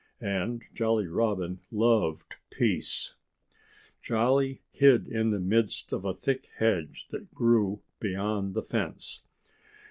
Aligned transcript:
And 0.23 0.63
Jolly 0.73 1.05
Robin 1.05 1.59
loved 1.71 2.37
peace. 2.49 3.13
Jolly 4.01 4.63
hid 4.71 5.07
in 5.07 5.29
the 5.29 5.39
midst 5.39 5.93
of 5.93 6.05
a 6.05 6.13
thick 6.15 6.47
hedge 6.57 7.05
that 7.11 7.35
grew 7.35 7.81
beyond 7.99 8.55
the 8.55 8.63
fence. 8.63 9.27